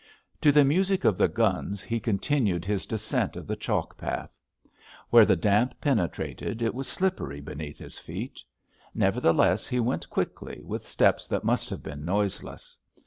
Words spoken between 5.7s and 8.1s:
penetrated it was slippery beneath his